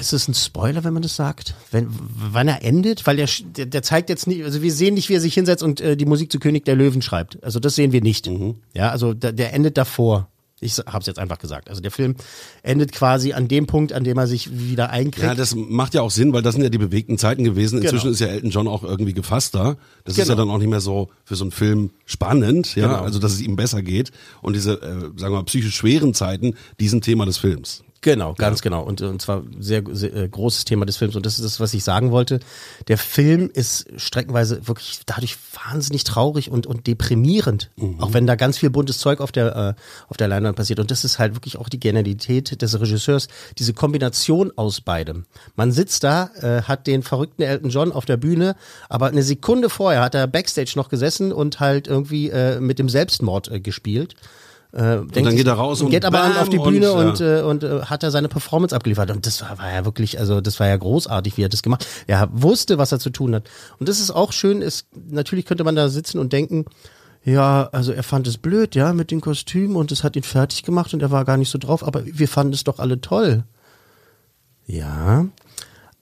[0.00, 1.54] ist es ein Spoiler, wenn man das sagt?
[1.70, 3.06] Wenn, wann er endet?
[3.06, 5.62] Weil der, der, der zeigt jetzt nicht, also wir sehen nicht, wie er sich hinsetzt
[5.62, 7.42] und äh, die Musik zu König der Löwen schreibt.
[7.44, 8.28] Also das sehen wir nicht.
[8.74, 10.28] Ja, also der, der endet davor.
[10.60, 11.68] Ich habe es jetzt einfach gesagt.
[11.70, 12.16] Also der Film
[12.64, 15.24] endet quasi an dem Punkt, an dem er sich wieder einkriegt.
[15.24, 17.76] Ja, das macht ja auch Sinn, weil das sind ja die bewegten Zeiten gewesen.
[17.80, 18.12] Inzwischen Genau.
[18.14, 19.76] ist ja Elton John auch irgendwie gefasster.
[20.04, 20.30] Das ist Genau.
[20.30, 23.02] ja dann auch nicht mehr so für so einen Film spannend, ja, Genau.
[23.02, 24.10] also dass es ihm besser geht.
[24.42, 27.84] Und diese, äh, sagen wir mal, psychisch schweren Zeiten, die sind Thema des Films.
[28.00, 28.82] Genau, ganz genau.
[28.82, 31.16] Und, und zwar sehr, sehr äh, großes Thema des Films.
[31.16, 32.38] Und das ist das, was ich sagen wollte.
[32.86, 37.70] Der Film ist streckenweise wirklich dadurch wahnsinnig traurig und, und deprimierend.
[37.98, 39.74] Auch wenn da ganz viel buntes Zeug auf der, äh,
[40.08, 40.78] auf der Leinwand passiert.
[40.78, 43.26] Und das ist halt wirklich auch die Genialität des Regisseurs.
[43.58, 45.26] Diese Kombination aus beidem.
[45.56, 48.54] Man sitzt da, äh, hat den verrückten Elton John auf der Bühne,
[48.88, 52.88] aber eine Sekunde vorher hat er Backstage noch gesessen und halt irgendwie äh, mit dem
[52.88, 54.14] Selbstmord äh, gespielt.
[54.72, 56.92] Äh, denkt dann geht er raus und geht aber bam auf die und, Bühne ja.
[56.92, 59.10] und, äh, und äh, hat er seine Performance abgeliefert.
[59.10, 61.86] Und das war, war ja wirklich, also das war ja großartig, wie er das gemacht
[61.86, 62.04] hat.
[62.06, 63.48] Er wusste, was er zu tun hat.
[63.78, 66.66] Und das ist auch schön, ist, natürlich könnte man da sitzen und denken,
[67.24, 70.62] ja, also er fand es blöd, ja, mit den Kostümen und es hat ihn fertig
[70.62, 73.44] gemacht und er war gar nicht so drauf, aber wir fanden es doch alle toll.
[74.66, 75.26] Ja,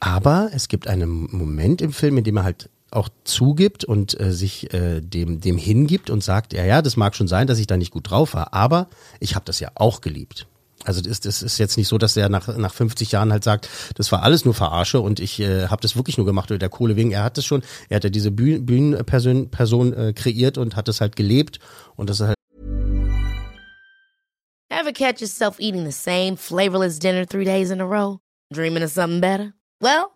[0.01, 4.33] aber es gibt einen Moment im Film, in dem er halt auch zugibt und äh,
[4.33, 7.67] sich äh, dem, dem hingibt und sagt, ja, ja, das mag schon sein, dass ich
[7.67, 8.88] da nicht gut drauf war, aber
[9.21, 10.47] ich habe das ja auch geliebt.
[10.85, 13.69] Also das, das ist jetzt nicht so, dass er nach, nach 50 Jahren halt sagt,
[13.97, 16.69] das war alles nur Verarsche und ich äh, habe das wirklich nur gemacht oder der
[16.69, 17.11] Kohle wegen.
[17.11, 20.88] Er hat das schon, er hat ja diese Bühnen- Bühnenperson Person, äh, kreiert und hat
[20.88, 21.59] das halt gelebt
[21.97, 22.37] und das ist halt
[24.69, 28.19] Ever catch yourself eating the same flavorless dinner three days in a row?
[28.53, 29.55] Dreaming of something better?
[29.81, 30.16] Well,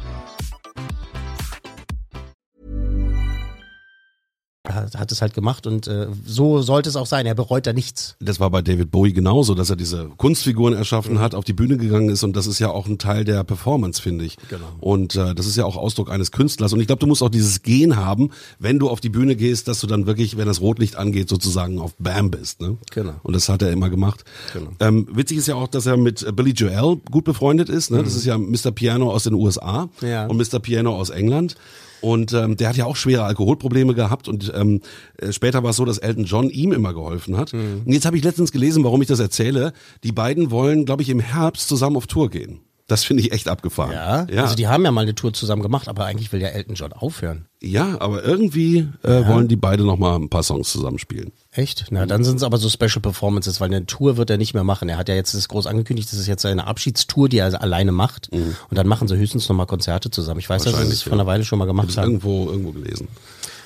[4.73, 7.25] Hat, hat es halt gemacht und äh, so sollte es auch sein.
[7.25, 8.15] Er bereut da nichts.
[8.19, 11.77] Das war bei David Bowie genauso, dass er diese Kunstfiguren erschaffen hat, auf die Bühne
[11.77, 14.37] gegangen ist und das ist ja auch ein Teil der Performance, finde ich.
[14.49, 14.65] Genau.
[14.79, 17.29] Und äh, das ist ja auch Ausdruck eines Künstlers und ich glaube, du musst auch
[17.29, 18.29] dieses Gen haben,
[18.59, 21.79] wenn du auf die Bühne gehst, dass du dann wirklich, wenn das Rotlicht angeht, sozusagen
[21.79, 22.61] auf Bam bist.
[22.61, 22.77] Ne?
[22.91, 23.13] Genau.
[23.23, 24.23] Und das hat er immer gemacht.
[24.53, 24.71] Genau.
[24.79, 27.91] Ähm, witzig ist ja auch, dass er mit Billy Joel gut befreundet ist.
[27.91, 28.03] Ne?
[28.03, 28.71] Das ist ja Mr.
[28.71, 30.27] Piano aus den USA Ja.
[30.27, 30.59] und Mr.
[30.59, 31.55] Piano aus England.
[32.01, 34.81] Und ähm, der hat ja auch schwere Alkoholprobleme gehabt und ähm,
[35.17, 37.53] äh, später war es so, dass Elton John ihm immer geholfen hat.
[37.53, 37.83] Mhm.
[37.85, 39.73] Und jetzt habe ich letztens gelesen, warum ich das erzähle.
[40.03, 42.61] Die beiden wollen, glaube ich, im Herbst zusammen auf Tour gehen.
[42.91, 43.93] Das finde ich echt abgefahren.
[43.93, 44.43] Ja, ja.
[44.43, 46.91] also die haben ja mal eine Tour zusammen gemacht, aber eigentlich will ja Elton John
[46.91, 47.45] aufhören.
[47.61, 51.31] ja aber irgendwie äh, wollen die beide noch mal ein paar Songs zusammenspielen.
[51.51, 51.85] Echt?
[51.89, 54.65] Na, dann sind es aber so Special Performances, weil eine Tour wird er nicht mehr
[54.65, 54.89] machen.
[54.89, 57.57] Er hat ja jetzt das groß angekündigt, das ist jetzt seine Abschiedstour, die er also
[57.59, 58.29] alleine macht.
[58.69, 60.41] Und dann machen sie höchstens noch mal Konzerte zusammen.
[60.41, 61.27] Ich weiß, dass sie es vor einer ja.
[61.27, 62.07] Weile schon mal gemacht haben.
[62.09, 63.07] irgendwo irgendwo gelesen.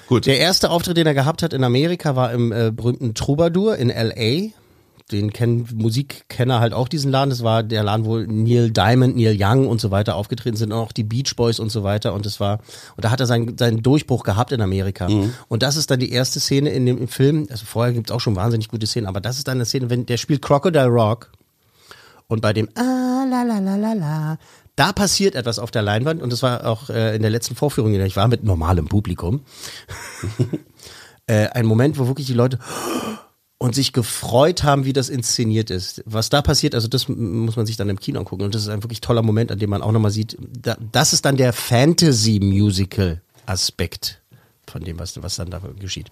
[0.07, 0.27] Gut.
[0.27, 3.89] Der erste Auftritt, den er gehabt hat in Amerika, war im äh, berühmten Troubadour in
[3.89, 4.51] L.A.
[5.11, 7.29] Den kennen Musikkenner halt auch diesen Laden.
[7.29, 10.79] Das war der Laden, wo Neil Diamond, Neil Young und so weiter aufgetreten sind und
[10.79, 12.13] auch die Beach Boys und so weiter.
[12.13, 12.59] Und das war
[12.95, 15.07] und da hat er seinen, seinen Durchbruch gehabt in Amerika.
[15.47, 17.47] Und das ist dann die erste Szene in dem im Film.
[17.51, 20.07] Also vorher gibt's auch schon wahnsinnig gute Szenen, aber das ist dann eine Szene, wenn
[20.07, 21.31] der spielt Crocodile Rock
[22.27, 24.37] und bei dem ah la la la la la
[24.75, 27.93] da passiert etwas auf der Leinwand und das war auch äh, in der letzten Vorführung,
[27.93, 29.41] in der ich war mit normalem Publikum.
[31.27, 32.59] äh, ein Moment, wo wirklich die Leute
[33.57, 36.03] und sich gefreut haben, wie das inszeniert ist.
[36.05, 38.69] Was da passiert, also das muss man sich dann im Kino angucken und das ist
[38.69, 41.53] ein wirklich toller Moment, an dem man auch nochmal sieht, da, das ist dann der
[41.53, 44.21] Fantasy-Musical-Aspekt
[44.67, 46.09] von dem, was, was dann da geschieht.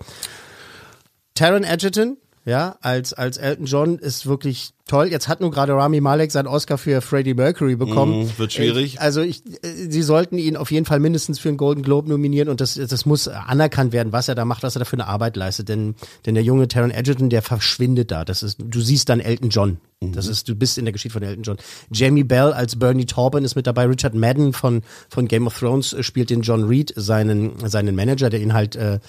[1.36, 5.08] Taron Egerton, ja, als, als Elton John ist wirklich toll.
[5.08, 8.24] Jetzt hat nun gerade Rami Malek seinen Oscar für Freddie Mercury bekommen.
[8.24, 9.02] Mhm, wird schwierig.
[9.02, 12.50] Also ich, äh, sie sollten ihn auf jeden Fall mindestens für einen Golden Globe nominieren
[12.50, 15.08] und das, das muss anerkannt werden, was er da macht, was er da für eine
[15.08, 15.70] Arbeit leistet.
[15.70, 18.26] Denn, denn der junge Taron Egerton, der verschwindet da.
[18.26, 19.78] Das ist, du siehst dann Elton John.
[20.12, 21.58] Das ist, du bist in der Geschichte von Elton John.
[21.92, 23.86] Jamie Bell als Bernie Taupin ist mit dabei.
[23.86, 28.30] Richard Madden von, von Game of Thrones äh, spielt den John Reed, seinen, seinen Manager,
[28.30, 29.00] der ihn halt äh,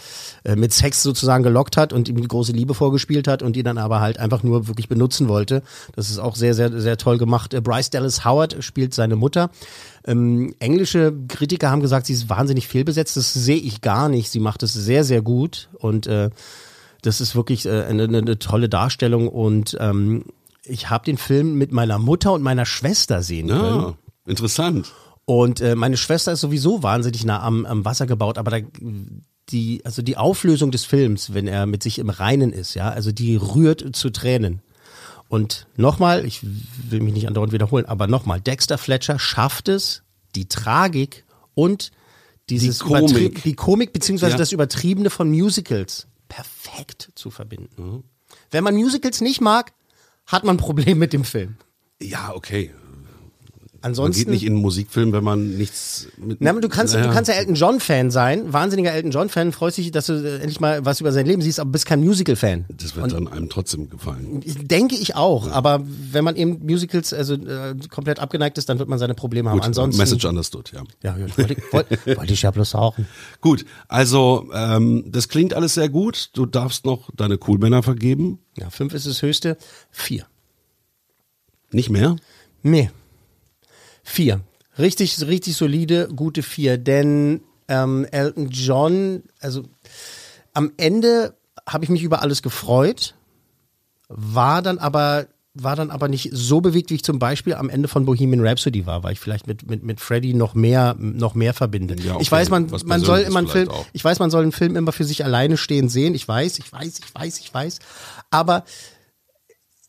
[0.44, 3.64] äh, mit Sex sozusagen gelockt hat und ihm die große Liebe vorgespielt hat und ihn
[3.64, 5.62] dann aber halt einfach nur wirklich benutzen wollte.
[5.94, 7.55] Das ist auch sehr, sehr, sehr toll gemacht.
[7.55, 9.50] Äh, Bryce Dallas Howard spielt seine Mutter.
[10.07, 13.16] Ähm, englische Kritiker haben gesagt, sie ist wahnsinnig fehlbesetzt.
[13.16, 14.31] Das sehe ich gar nicht.
[14.31, 16.31] Sie macht es sehr, sehr gut und äh,
[17.03, 20.24] das ist wirklich äh, eine, eine tolle Darstellung und ähm,
[20.64, 23.81] ich habe den Film mit meiner Mutter und meiner Schwester sehen können.
[23.81, 23.94] Ja,
[24.27, 24.92] interessant.
[25.27, 28.66] Und äh, meine Schwester ist sowieso wahnsinnig nah am, am Wasser gebaut, aber da,
[29.50, 33.12] die, also die Auflösung des Films, wenn er mit sich im Reinen ist, ja, also
[33.12, 34.61] die rührt zu Tränen.
[35.28, 40.02] Und nochmal, ich will mich nicht andauernd wiederholen, aber nochmal, Dexter Fletcher schafft es,
[40.34, 41.90] die Tragik und
[42.50, 43.42] dieses Die Komik.
[43.42, 44.38] Die Komik beziehungsweise Ja.
[44.38, 48.04] das Übertriebene von Musicals perfekt zu verbinden.
[48.50, 49.72] Wenn man Musicals nicht mag,
[50.26, 51.56] hat man ein Problem mit dem Film.
[52.00, 52.72] Ja, okay.
[53.84, 56.40] Man Ansonsten geht nicht in einen Musikfilm, wenn man nichts mit.
[56.40, 57.06] Na, du kannst, Naja.
[57.06, 60.14] du kannst ja Elton John Fan sein, wahnsinniger Elton John Fan, freust dich, dass du
[60.14, 62.64] äh, endlich mal was über sein Leben siehst, aber bist kein Musical Fan.
[62.70, 64.40] Das wird dann einem trotzdem gefallen.
[64.62, 68.88] Denke ich auch, aber wenn man eben Musicals also äh, komplett abgeneigt ist, dann wird
[68.88, 69.58] man seine Probleme haben.
[69.58, 70.82] Gut, Ansonsten Message understood, ja.
[71.02, 73.06] Ja, ja, wollte, ich- wollte, wollte ich ja bloß sagen.
[73.42, 76.30] Gut, also ähm, das klingt alles sehr gut.
[76.32, 78.38] Du darfst noch deine Coolmänner vergeben.
[78.56, 79.58] Ja, fünf ist das höchste,
[79.90, 80.24] vier.
[81.70, 82.16] Nicht mehr?
[82.62, 82.90] Nee.
[84.04, 84.40] Vier.
[84.78, 86.78] Richtig, richtig solide, gute vier.
[86.78, 89.64] Denn ähm, Elton John, also
[90.52, 91.34] am Ende
[91.66, 93.14] habe ich mich über alles gefreut,
[94.08, 97.86] war dann aber war dann aber nicht so bewegt, wie ich zum Beispiel am Ende
[97.86, 101.54] von Bohemian Rhapsody war, weil ich vielleicht mit, mit, mit Freddie noch mehr, noch mehr
[101.54, 101.94] verbinde.
[102.02, 103.86] Ja, okay, Ich weiß, man, man soll immer einen Film, auch.
[103.92, 106.16] ich weiß, man soll einen Film immer für sich alleine stehen sehen.
[106.16, 107.78] Ich weiß, ich weiß, ich weiß, ich weiß.
[108.30, 108.64] Aber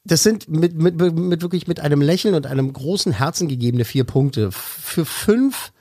[0.05, 4.03] das sind mit, mit, mit wirklich mit einem Lächeln und einem großen Herzen gegebene vier
[4.03, 4.51] Punkte.
[4.51, 5.71] Für fünf,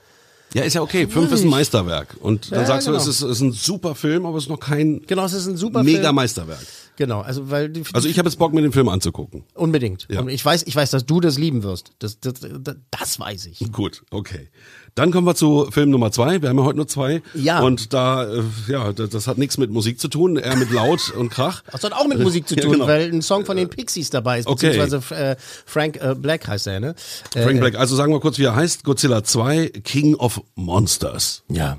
[0.53, 1.07] Ja, ist ja okay.
[1.07, 2.17] Fünf ist ein Meisterwerk.
[2.19, 2.97] Und dann Ja, sagst genau.
[2.97, 5.33] du, es ist, es ist ein super Film, aber es ist noch kein genau, es
[5.33, 6.15] ist ein super mega Film.
[6.15, 6.65] Meisterwerk.
[6.97, 9.43] Genau, also weil die- Also ich habe jetzt Bock, mir den Film anzugucken.
[9.53, 10.07] unbedingt.
[10.09, 10.21] Ja.
[10.21, 11.91] Und ich weiß, ich weiß, dass du das lieben wirst.
[11.99, 13.71] Das, das, das, das weiß ich.
[13.71, 14.49] Gut, okay.
[14.95, 16.41] Dann kommen wir zu Film Nummer zwei.
[16.41, 17.21] Wir haben ja heute nur zwei.
[17.33, 17.59] Ja.
[17.59, 21.11] Und da, äh, ja, das, das hat nichts mit Musik zu tun, eher mit Laut
[21.17, 21.63] und Krach.
[21.69, 22.87] Das hat auch mit Musik zu Ja, tun, genau.
[22.87, 24.67] weil ein Song von den Pixies dabei ist, Okay.
[24.77, 26.95] beziehungsweise äh, Frank äh, Black heißt er, ne?
[27.33, 27.75] Äh, Frank Black.
[27.75, 28.85] Also sagen wir kurz, wie er heißt.
[28.85, 31.43] Godzilla 2, King of Monsters.
[31.49, 31.77] Ja.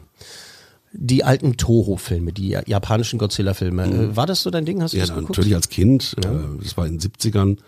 [0.98, 3.84] Die alten Toho-Filme, die japanischen Godzilla-Filme.
[3.84, 4.82] Äh, War das so dein Ding?
[4.82, 5.00] Hast du Mhm.
[5.00, 5.30] Ja, das geguckt?
[5.38, 6.16] natürlich als Kind.
[6.18, 6.28] Äh,
[6.62, 7.58] das war in den 70ern.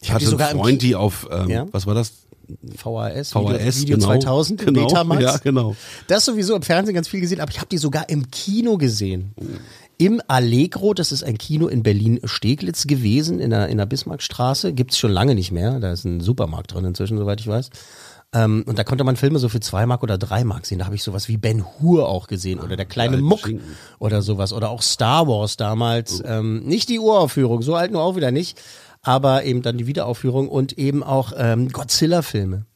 [0.00, 1.66] Ich hatte sogar einen Freund, die auf, ähm, Ja?
[1.72, 2.12] was war das?
[2.76, 4.06] VHS, VHS, Video, Video genau.
[4.06, 5.22] 2000, Genau, Betamax.
[5.22, 5.76] ja, genau.
[6.06, 9.34] Das sowieso im Fernsehen ganz viel gesehen, aber ich habe die sogar im Kino gesehen.
[9.98, 14.72] Im Allegro, das ist ein Kino in Berlin-Steglitz gewesen, in der, in der Bismarckstraße.
[14.72, 15.78] Gibt's schon lange nicht mehr.
[15.80, 17.68] Da ist ein Supermarkt drin inzwischen, soweit ich weiß.
[18.34, 20.78] Ähm, und da konnte man Filme so für zwei Mark oder drei Mark sehen.
[20.78, 23.76] Da habe ich sowas wie Ben Hur auch gesehen oder der kleine alten Muck Schinken.
[23.98, 24.52] oder sowas.
[24.52, 26.22] Oder auch Star Wars damals.
[26.24, 28.60] Ähm, nicht die Uraufführung, so alt nur auch wieder nicht.
[29.02, 32.66] Aber eben dann die Wiederaufführung und eben auch ähm, Godzilla-Filme.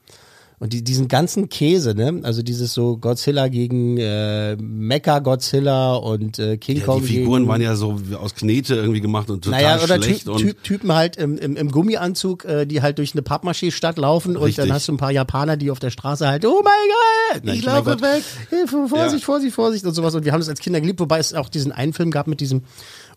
[0.63, 2.21] Und die, diesen ganzen Käse, ne?
[2.23, 7.41] Also dieses so Godzilla gegen äh, Mecha Godzilla und äh, King Ja, Kong die Figuren
[7.43, 10.27] gegen, waren ja so aus Knete irgendwie gemacht und total naja, oder schlecht.
[10.27, 13.99] Ty und Ty Typen halt im, im, im Gummianzug, äh, die halt durch eine Pappmaché-Stadt
[13.99, 14.65] laufen und Richtig.
[14.65, 17.65] dann hast du ein paar Japaner, die auf der Straße halt, oh mein Gott, Ich
[17.65, 19.27] laufe weg, Hilfe, Vorsicht, Ja.
[19.27, 20.15] Vorsicht, Vorsicht und sowas.
[20.15, 22.39] Und wir haben das als Kinder geliebt, wobei es auch diesen einen Film gab mit
[22.39, 22.63] diesem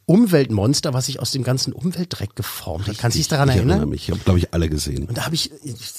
[0.08, 2.98] Umweltmonster, was sich aus dem ganzen Umweltdreck geformt hat.
[3.00, 3.72] Kannst du dich daran ich erinnern?
[3.80, 4.04] erinnere mich.
[4.04, 5.06] Ich habe, glaube ich, alle gesehen.
[5.08, 5.50] Und da habe ich,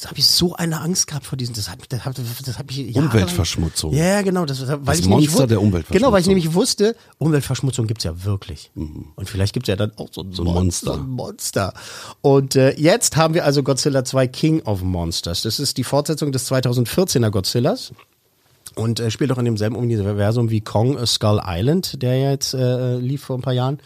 [0.02, 2.66] da habe ich so eine Angst gehabt vor diesen, das hat, das hat, das hat
[2.68, 3.92] mich Umweltverschmutzung.
[3.94, 5.98] Ja, genau, das, weil Das ich nämlich Monster wu- der Umweltverschmutzung.
[5.98, 8.70] Genau, weil ich nämlich wusste, Umweltverschmutzung gibt's ja wirklich.
[8.74, 10.86] Und vielleicht gibt's ja dann auch so ein, So ein Monster.
[10.94, 11.74] So ein Monster.
[12.22, 15.42] Und äh, jetzt haben wir also Godzilla 2 King of Monsters.
[15.42, 17.92] Das ist die Fortsetzung des 2014er Godzillas.
[18.76, 22.54] Und äh, spielt auch in demselben Universum wie Kong äh, Skull Island, der ja jetzt
[22.54, 23.80] äh, lief vor ein paar Jahren.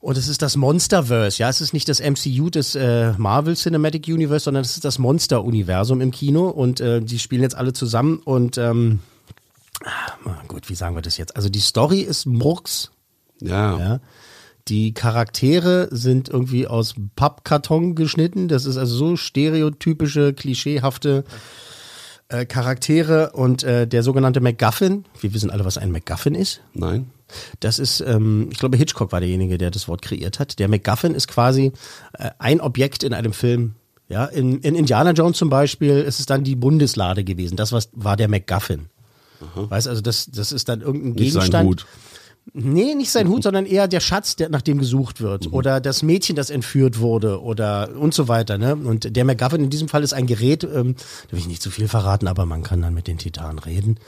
[0.00, 4.08] Und es ist das Monsterverse, ja, es ist nicht das MCU des äh, Marvel Cinematic
[4.08, 8.18] Universe, sondern es ist das Monster-Universum im Kino und äh, die spielen jetzt alle zusammen
[8.24, 8.98] und ähm,
[9.84, 11.36] ah, gut, wie sagen wir das jetzt?
[11.36, 12.90] Also die Story ist Murks,
[13.40, 13.78] Ja.
[13.78, 14.00] ja.
[14.68, 18.46] Die Charaktere sind irgendwie aus Pappkarton geschnitten.
[18.46, 21.24] Das ist also so stereotypische, klischeehafte
[22.32, 25.04] äh, Charaktere und äh, der sogenannte MacGuffin.
[25.20, 26.60] Wir wissen alle, was ein MacGuffin ist.
[26.74, 27.10] Nein.
[27.60, 30.58] Das ist, ähm, ich glaube, Hitchcock war derjenige, der das Wort kreiert hat.
[30.58, 31.72] Der MacGuffin ist quasi
[32.18, 33.74] äh, ein Objekt in einem Film.
[34.08, 37.56] Ja, in, in Indiana Jones zum Beispiel ist es dann die Bundeslade gewesen.
[37.56, 38.88] Das was, war der MacGuffin.
[39.54, 41.68] Weißt also das, das ist dann irgendein Nicht sein Gegenstand.
[41.68, 41.86] Hut.
[42.54, 45.46] Nee, nicht sein Hut, sondern eher der Schatz, der nach dem gesucht wird.
[45.46, 45.54] Mhm.
[45.54, 48.58] Oder das Mädchen, das entführt wurde oder und so weiter.
[48.58, 48.74] Ne?
[48.76, 51.70] Und der MacGuffin in diesem Fall ist ein Gerät, ähm, da will ich nicht zu
[51.70, 53.98] viel verraten, aber man kann dann mit den Titanen reden.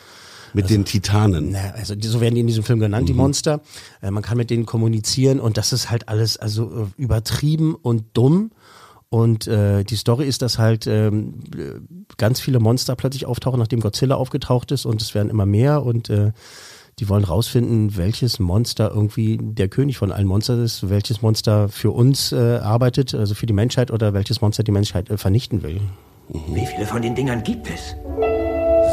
[0.53, 1.51] Mit den Titanen.
[1.51, 3.61] Na, also so werden die in diesem Film genannt, die Monster.
[4.01, 8.05] Äh, man kann mit denen kommunizieren und das ist halt alles also äh, übertrieben und
[8.15, 8.51] dumm.
[9.09, 11.81] Und äh, die Story ist, dass halt ähm, äh,
[12.17, 16.11] ganz viele Monster plötzlich auftauchen, nachdem Godzilla aufgetaucht ist und es werden immer mehr und
[16.11, 16.33] äh,
[16.99, 21.91] die wollen rausfinden, welches Monster irgendwie der König von allen Monstern ist, welches Monster für
[21.91, 25.81] uns äh, arbeitet, also für die Menschheit oder welches Monster die Menschheit äh, vernichten will.
[26.29, 27.97] Wie viele von den Dingern gibt es?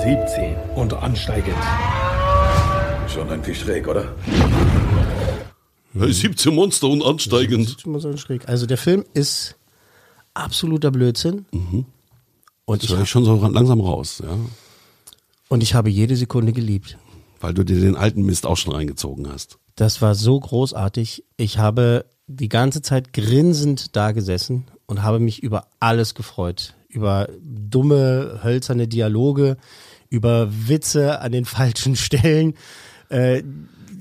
[0.04, 1.56] 17 und ansteigend.
[3.08, 4.16] Schon irgendwie schräg, oder?
[5.94, 7.66] Hey, 17 Monster und ansteigend.
[7.68, 8.48] Das ist immer so schräg.
[8.48, 9.56] Also der Film ist
[10.34, 11.46] absoluter Blödsinn.
[12.66, 14.38] Und Das ich, höre ich schon so langsam raus, ja.
[15.50, 16.98] und ich habe jede Sekunde geliebt.
[17.42, 19.58] Weil du dir den alten Mist auch schon reingezogen hast.
[19.76, 21.26] Das war so großartig.
[21.38, 26.76] Ich habe die ganze Zeit grinsend da gesessen und habe mich über alles gefreut.
[26.88, 29.58] Über dumme, hölzerne Dialoge,
[30.10, 32.54] über Witze an den falschen Stellen.
[33.10, 33.44] Äh,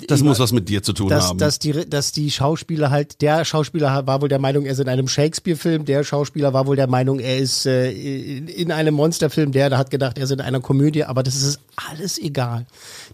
[0.09, 1.39] Das muss was mit dir zu tun dass, haben.
[1.39, 4.89] dass, die, dass die Schauspieler halt, der Schauspieler war wohl der Meinung, er ist in
[4.89, 9.53] einem Shakespeare-Film, der Schauspieler war wohl der Meinung, er ist äh, in, in einem Monsterfilm,
[9.53, 12.67] der, der hat gedacht, er ist in einer Komödie, aber das ist alles egal.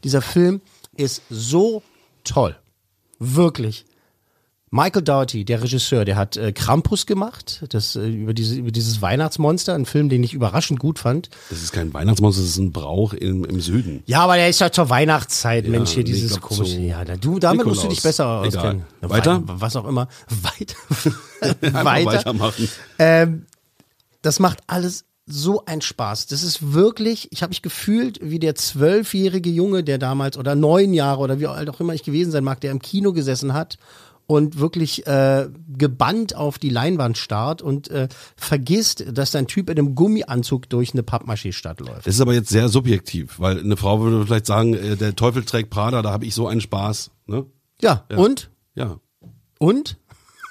[0.04, 0.60] Dieser Film
[0.96, 1.82] ist so
[2.24, 2.56] toll.
[3.18, 3.84] Wirklich.
[4.72, 9.00] Michael Dougherty, der Regisseur, der hat äh, Krampus gemacht, das äh, über, diese, über dieses
[9.00, 11.30] Weihnachtsmonster, ein Film, den ich überraschend gut fand.
[11.50, 14.02] das ist kein Weihnachtsmonster, das ist ein Brauch im, im Süden.
[14.06, 16.80] Ja, aber der ist ja zur Weihnachtszeit, Mensch, hier dieses komische.
[16.80, 18.02] Ja, na, du, damit musst du dich Nikolaus.
[18.02, 18.58] besser Egal.
[18.58, 18.84] auskennen.
[19.02, 19.42] Na, Weiter?
[19.46, 20.08] wei- Was auch immer.
[20.42, 20.76] Weiter.
[21.84, 22.06] Weiter.
[22.10, 22.68] weitermachen.
[22.98, 23.46] Ähm,
[24.22, 26.26] das macht alles so ein Spaß.
[26.26, 30.92] Das ist wirklich, ich habe mich gefühlt wie der zwölfjährige Junge, der damals oder neun
[30.92, 33.76] Jahre oder wie alt auch immer ich gewesen sein mag, der im Kino gesessen hat
[34.26, 39.78] und wirklich äh, gebannt auf die Leinwand starrt und äh, vergisst, dass ein Typ in
[39.78, 42.06] einem Gummianzug durch eine Pappmaché-Stadt läuft.
[42.06, 45.44] Das ist aber jetzt sehr subjektiv, weil eine Frau würde vielleicht sagen, äh, der Teufel
[45.44, 47.10] trägt Prada, da habe ich so einen Spaß.
[47.26, 47.46] Ne?
[47.80, 48.16] Ja, Ja.
[48.18, 48.50] und?
[48.74, 48.98] Ja.
[49.58, 49.96] Und?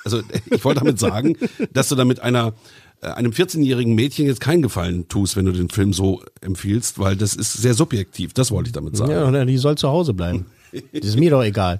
[0.03, 1.35] Also ich wollte damit sagen,
[1.73, 2.53] dass du damit einer
[3.01, 7.17] äh, einem 14-jährigen Mädchen jetzt keinen Gefallen tust, wenn du den Film so empfiehlst, weil
[7.17, 8.33] das ist sehr subjektiv.
[8.33, 9.11] Das wollte ich damit sagen.
[9.11, 10.45] Ja, oder die soll zu Hause bleiben.
[10.91, 11.79] Das ist mir doch egal.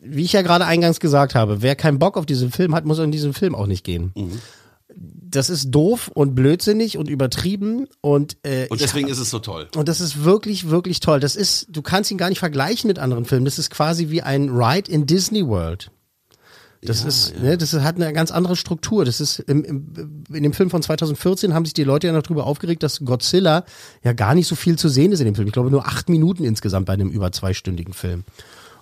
[0.00, 2.98] Wie ich ja gerade eingangs gesagt habe, wer keinen Bock auf diesen Film hat, muss
[2.98, 4.12] in diesen Film auch nicht gehen.
[4.16, 4.40] Mhm.
[4.98, 9.38] Das ist doof und blödsinnig und übertrieben und äh, Und ich deswegen ist es so
[9.40, 9.68] toll.
[9.76, 11.20] und das ist wirklich, wirklich toll.
[11.20, 13.44] Das ist, du kannst ihn gar nicht vergleichen mit anderen Filmen.
[13.44, 15.90] Das ist quasi wie ein Ride in Disney World.
[16.82, 19.04] Das ist, Ne, das hat eine ganz andere Struktur.
[19.04, 22.22] Das ist im, im, in dem Film von 2014 haben sich die Leute ja noch
[22.22, 23.64] drüber aufgeregt, dass Godzilla
[24.04, 25.48] ja gar nicht so viel zu sehen ist in dem Film.
[25.48, 28.22] Ich glaube nur acht Minuten insgesamt bei einem über zweistündigen Film.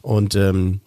[0.02, 0.80] Und ähm,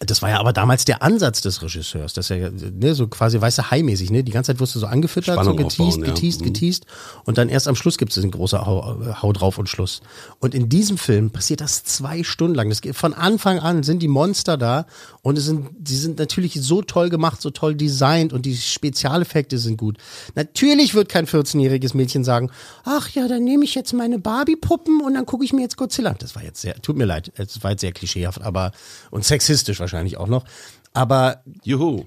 [0.00, 3.70] das war ja aber damals der Ansatz des Regisseurs, dass er ne, so quasi weiße
[3.70, 6.14] Hai-mäßig, ne, die ganze Zeit wirst du so angefüttert, Spannung so geteased, aufbauen, ja.
[6.14, 6.44] geteased, Mhm.
[6.46, 6.86] geteased
[7.24, 10.00] und dann erst am Schluss gibt es einen großen Hau, Hau drauf und Schluss.
[10.40, 12.70] Und in diesem Film passiert das zwei Stunden lang.
[12.70, 14.86] Das geht, von Anfang an sind die Monster da
[15.20, 19.58] und es sind, die sind natürlich so toll gemacht, so toll designt und die Spezialeffekte
[19.58, 19.98] sind gut.
[20.34, 22.50] Natürlich wird kein 14-jähriges Mädchen sagen,
[22.84, 26.14] ach ja, dann nehme ich jetzt meine Barbie-Puppen und dann gucke ich mir jetzt Godzilla.
[26.18, 28.72] Das war jetzt sehr, tut mir leid, es war jetzt sehr klischeehaft, aber
[29.10, 30.44] und sexistisch wahrscheinlich auch noch.
[30.92, 32.04] Aber Juhu.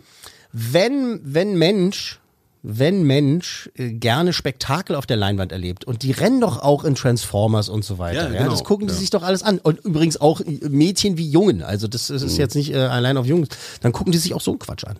[0.53, 2.19] wenn, wenn Mensch,
[2.63, 6.95] wenn Mensch äh, gerne Spektakel auf der Leinwand erlebt und die rennen doch auch in
[6.95, 8.27] Transformers und so weiter.
[8.27, 8.99] Ja, Ja, genau, das gucken die ja.
[8.99, 9.60] sich doch alles an.
[9.60, 11.62] Und übrigens auch äh, Mädchen wie Jungen.
[11.63, 12.38] Also das ist Mhm.
[12.39, 13.49] jetzt nicht äh, allein auf Jungs.
[13.82, 14.97] Dann gucken die sich auch so einen Quatsch an.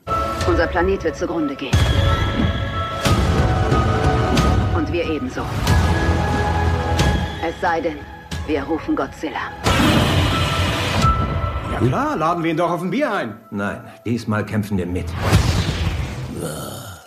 [0.48, 1.72] Unser Planet wird zugrunde gehen.
[4.76, 5.42] Und wir ebenso.
[7.46, 7.98] Es sei denn,
[8.48, 9.52] wir rufen Godzilla.
[11.82, 13.36] Ja klar, laden wir ihn doch auf ein Bier ein.
[13.52, 15.06] Nein, diesmal kämpfen wir mit.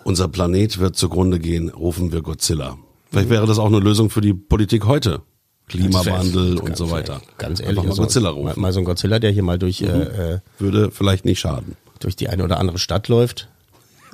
[0.04, 2.76] Unser Planet wird zugrunde gehen, rufen wir Godzilla.
[3.10, 5.22] Vielleicht wäre das auch eine Lösung für die Politik heute.
[5.68, 7.20] Klimawandel und so weiter.
[7.38, 8.60] Ganz ehrlich, Einfach mal also, Godzilla Mal, rufen.
[8.60, 9.88] mal so ein Godzilla, der hier mal durch, Mhm.
[9.88, 11.76] äh, äh, Würde vielleicht nicht schaden.
[12.00, 13.48] durch die eine oder andere Stadt läuft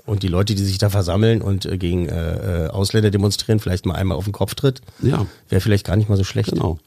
[0.07, 3.87] und die Leute, die sich da versammeln und äh, gegen äh, äh, Ausländer demonstrieren, vielleicht
[3.87, 4.81] mal einmal auf den Kopf tritt.
[5.03, 5.27] Ja.
[5.49, 6.51] Wäre vielleicht gar nicht mal so schlecht.
[6.51, 6.79] Genau.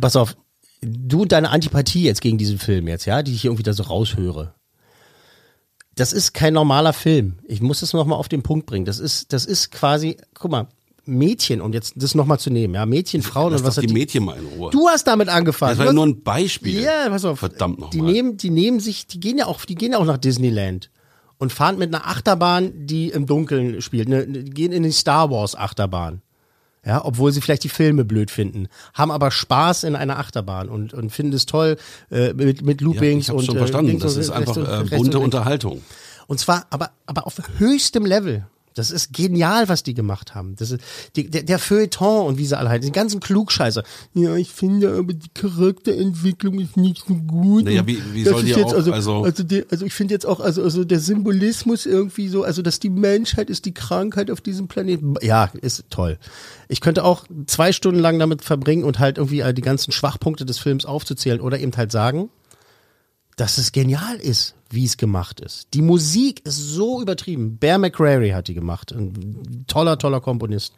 [0.00, 0.36] Pass auf,
[0.80, 3.72] du und deine Antipathie jetzt gegen diesen Film jetzt, ja, die ich hier irgendwie da
[3.72, 4.54] so raushöre.
[5.94, 7.38] Das ist kein normaler Film.
[7.46, 8.84] Ich muss das nochmal auf den Punkt bringen.
[8.84, 10.68] Das ist, das ist quasi, guck mal,
[11.04, 13.86] Mädchen, um jetzt das nochmal zu nehmen, ja, Mädchen, Frauen Lass und was doch die
[13.88, 14.70] die- Mädchen mal in Ruhe.
[14.70, 15.70] Du hast damit angefangen.
[15.70, 16.80] das war ja nur ein Beispiel.
[16.82, 17.38] ja, pass auf.
[17.38, 18.12] Verdammt Die nochmal.
[18.12, 20.90] nehmen, die nehmen sich, die gehen ja auch, die gehen ja auch nach Disneyland
[21.38, 24.08] und fahren mit einer Achterbahn, die im Dunkeln spielt.
[24.08, 26.20] Ne, die gehen in die Star Wars Achterbahn.
[26.88, 30.94] Ja, obwohl sie vielleicht die Filme blöd finden, haben aber Spaß in einer Achterbahn und,
[30.94, 31.76] und finden es toll
[32.10, 33.90] äh, mit, mit Ja, Loopings ich hab's und schon äh, verstanden.
[33.90, 35.24] links Das ist einfach äh, bunte und.
[35.24, 35.82] Unterhaltung.
[36.28, 38.46] Und zwar aber, aber auf höchstem Level.
[38.78, 40.54] Das ist genial, was die gemacht haben.
[40.56, 40.82] Das ist
[41.16, 43.82] die, der, der Feuilleton und wie sie alle heißen, die ganzen Klugscheißer.
[44.14, 47.64] Ja, ich finde aber die Charakterentwicklung ist nicht so gut.
[47.64, 50.38] Naja, wie, wie soll die auch, also, also, also, der, also ich finde jetzt auch,
[50.38, 54.68] also, also der Symbolismus irgendwie so, also dass die Menschheit ist die Krankheit auf diesem
[54.68, 55.14] Planeten.
[55.22, 56.18] Ja, ist toll.
[56.68, 60.58] Ich könnte auch zwei Stunden lang damit verbringen und halt irgendwie die ganzen Schwachpunkte des
[60.58, 62.30] Films aufzuzählen oder eben halt sagen,
[63.36, 65.68] dass es genial ist, wie es gemacht ist.
[65.74, 67.58] Die Musik ist so übertrieben.
[67.58, 68.92] Bear McCreary hat die gemacht.
[68.92, 70.74] Ein toller, toller Komponist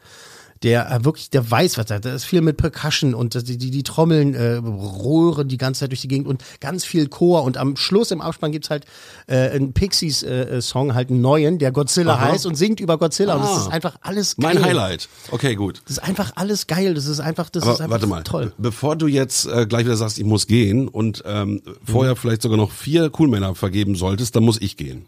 [0.62, 3.70] der äh, wirklich, der weiß, was er, da ist viel mit Percussion und die, die,
[3.70, 7.56] die Trommeln äh, röhren die ganze Zeit durch die Gegend und ganz viel Chor und
[7.56, 8.84] am Schluss im Abspann gibt's halt
[9.26, 12.32] äh, einen Pixies-Song, äh, halt einen neuen, der Godzilla Aha.
[12.32, 13.60] heißt und singt über Godzilla und das Ah.
[13.62, 14.54] ist einfach alles geil.
[14.54, 15.08] mein Highlight.
[15.30, 15.80] Okay, gut.
[15.86, 18.52] Das ist einfach alles geil, das ist einfach, das Aber ist einfach warte mal, toll.
[18.58, 22.58] bevor du jetzt äh, gleich wieder sagst, ich muss gehen und ähm, vorher vielleicht sogar
[22.58, 25.06] noch vier Coolmänner vergeben solltest, dann muss ich gehen.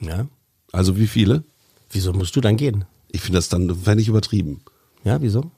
[0.00, 0.26] Ja.
[0.70, 1.42] Also wie viele?
[1.90, 2.84] Wieso musst du dann gehen?
[3.10, 4.60] Ich finde das dann, fände ich übertrieben.
[5.04, 5.50] Ja, wieso?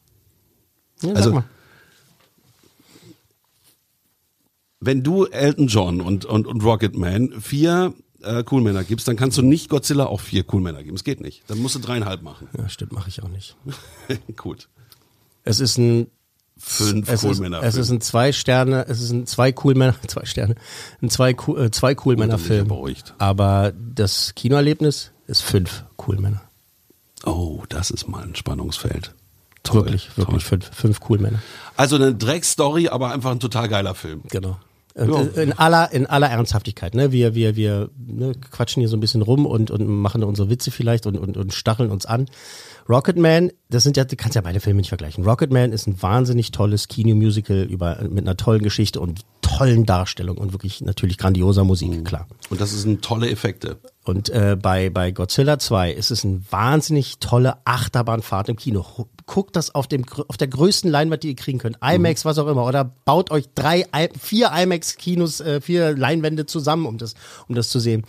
[1.03, 1.43] Ja, Also-.
[4.81, 9.43] Wenn du Elton John und, und, und Rocketman vier äh, Coolmänner gibst, dann kannst du
[9.43, 10.97] nicht Godzilla auch vier Coolmänner geben.
[10.97, 11.43] Es geht nicht.
[11.49, 12.49] Dann musst du dreieinhalb machen.
[12.57, 13.57] Ja, stimmt, mache ich auch nicht.
[14.37, 14.69] Gut.
[15.45, 16.09] Es ist ein
[16.59, 17.63] Fünf es ist, Coolmänner.
[17.63, 20.55] es ist ein zwei Sterne, es ist ein zwei Coolmänner, zwei Sterne,
[21.03, 22.69] ein zwei, Cool- äh, zwei Coolmänner bin ich Film.
[22.69, 23.15] beruhigt.
[23.19, 26.41] Aber das Kinoerlebnis ist fünf Coolmänner.
[27.25, 29.15] Oh, das ist mal ein Spannungsfeld.
[29.67, 30.61] Toll, Wirklich, wirklich toll.
[30.61, 31.41] fünf, fünf Coolmänner.
[31.77, 34.23] Also eine Dreckstory, aber einfach ein total geiler Film.
[34.31, 34.59] Genau.
[34.95, 37.13] Und äh, in aller in aller Ernsthaftigkeit, ne?
[37.13, 40.71] Wir wir wir ne, quatschen hier so ein bisschen rum und und machen unsere Witze
[40.71, 42.27] vielleicht und und, und stacheln uns an.
[42.89, 45.25] Rocketman, das sind ja, du kannst ja beide Filme nicht vergleichen.
[45.25, 50.53] Rocketman ist ein wahnsinnig tolles Kinomusical über mit einer tollen Geschichte und tollen Darstellung und
[50.53, 52.27] wirklich natürlich grandioser Musik, klar.
[52.49, 53.79] Und das sind tolle Effekte.
[54.09, 58.87] Und äh, bei, bei Godzilla 2 ist es eine wahnsinnig tolle Achterbahnfahrt im Kino.
[59.27, 61.79] Guckt das auf, dem, auf der größten Leinwand, die ihr kriegen könnt.
[61.83, 62.65] IMAX, was auch immer.
[62.65, 63.87] Oder baut euch drei,
[64.21, 67.15] vier IMAX-Kinos, äh, vier Leinwände zusammen, um das,
[67.49, 68.05] um das zu sehen.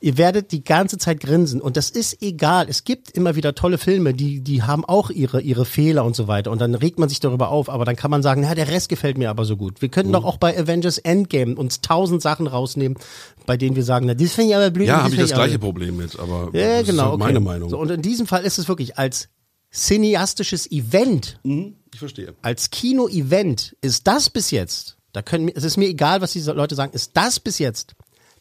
[0.00, 2.68] Ihr werdet die ganze Zeit grinsen und das ist egal.
[2.68, 6.28] Es gibt immer wieder tolle Filme, die, die haben auch ihre, ihre Fehler und so
[6.28, 8.68] weiter und dann regt man sich darüber auf, aber dann kann man sagen, na, der
[8.68, 9.82] Rest gefällt mir aber so gut.
[9.82, 12.96] Wir könnten doch auch bei Avengers Endgame uns tausend Sachen rausnehmen,
[13.44, 14.86] bei denen wir sagen, na, das finde ich aber blöd.
[14.86, 16.92] Ja, habe ich das gleiche Problem mit, aber ja, das genau.
[16.92, 17.24] ist halt okay.
[17.24, 17.68] meine Meinung.
[17.70, 19.28] So, und in diesem Fall ist es wirklich als
[19.72, 22.34] cineastisches Event, Mhm, ich verstehe.
[22.42, 26.74] als Kino-Event ist das bis jetzt, da können, es ist mir egal, was diese Leute
[26.76, 27.96] sagen, ist das bis jetzt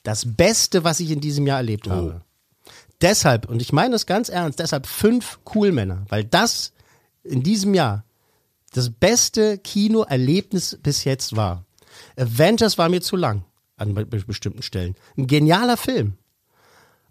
[0.08, 2.22] das Beste, was ich in diesem Jahr erlebt habe.
[3.02, 6.72] Deshalb, und ich meine das ganz ernst, deshalb fünf Coolmänner, weil das
[7.24, 8.06] in diesem Jahr
[8.74, 11.66] das beste Kinoerlebnis bis jetzt war.
[12.16, 13.44] Avengers war mir zu lang
[13.76, 14.96] an be bestimmten Stellen.
[15.18, 16.14] Ein genialer Film.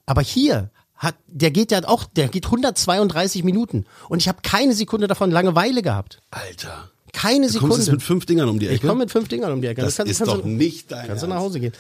[0.07, 4.73] Aber hier hat, der geht ja auch, der geht 132 Minuten und ich habe keine
[4.75, 6.23] Sekunde davon Langeweile gehabt.
[6.31, 6.91] Alter.
[7.13, 7.75] Keine Du Sekunde.
[7.75, 8.75] kommst jetzt mit fünf Dingern um die Ecke.
[8.77, 9.81] ich komme mit fünf Dingern um die Ecke.
[9.83, 11.73] das kannst- ist kannst doch du- nicht dein Kannst du nach Hause gehen.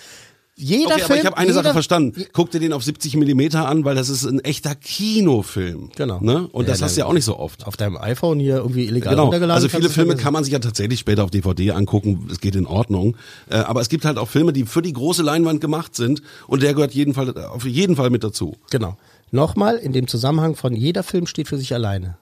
[0.58, 1.04] Jeder Okay, Film.
[1.10, 2.24] aber ich habe eine jeder, Sache verstanden.
[2.32, 5.90] Guck dir den auf 70 Millimeter an, weil das ist ein echter Kinofilm.
[5.96, 6.18] Genau.
[6.20, 6.48] Ne?
[6.50, 7.66] Und Ja, das hast du ja auch nicht so oft.
[7.66, 9.24] Auf deinem iPhone hier irgendwie illegal Genau.
[9.24, 9.54] runtergeladen.
[9.62, 12.26] Also viele Filme kann man sich ja tatsächlich später auf DVD angucken.
[12.30, 13.16] Es geht in Ordnung.
[13.50, 16.22] Äh, aber es gibt halt auch Filme, die für die große Leinwand gemacht sind.
[16.46, 18.56] Und der gehört jeden Fall, auf jeden Fall mit dazu.
[18.70, 18.96] Genau.
[19.30, 22.16] Nochmal in dem Zusammenhang von jeder Film steht für sich alleine.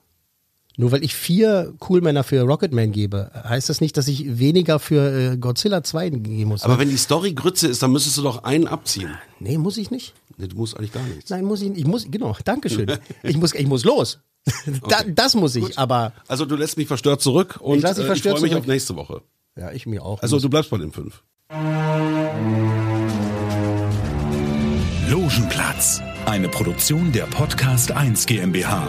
[0.77, 5.33] Nur weil ich vier Coolmänner für Rocketman gebe, heißt das nicht, dass ich weniger für
[5.33, 6.65] äh, Godzilla 2 geben muss.
[6.65, 9.17] Aber wenn die Story Grütze ist, dann müsstest du doch einen abziehen.
[9.39, 10.15] nee, muss ich nicht.
[10.37, 11.31] Nee, du musst eigentlich gar nichts.
[11.31, 11.79] Nein, muss ich nicht.
[11.79, 12.91] Ich muss, genau, Dankeschön.
[13.23, 14.19] ich muss, ich muss los.
[14.89, 18.17] da, das muss ich, aber Also du lässt mich verstört zurück und Ich äh, verstört
[18.17, 18.63] ich freue mich zurück.
[18.63, 19.23] auf nächste Woche.
[19.57, 20.21] ja, ich mir auch.
[20.23, 21.23] Also du bleibst bei den fünf.
[25.09, 28.89] Logenplatz, eine Produktion der Podcast 1 GmbH.